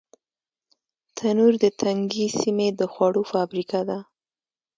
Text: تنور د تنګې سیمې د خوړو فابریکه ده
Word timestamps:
تنور 1.17 1.53
د 1.63 1.65
تنګې 1.81 2.27
سیمې 2.39 2.69
د 2.79 2.81
خوړو 2.91 3.21
فابریکه 3.31 3.79
ده 3.89 3.99